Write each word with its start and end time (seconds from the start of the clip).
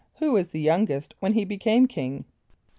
= 0.09 0.13
Who 0.19 0.31
was 0.31 0.47
the 0.47 0.59
youngest 0.59 1.13
when 1.19 1.33
he 1.35 1.45
became 1.45 1.85
king? 1.87 2.25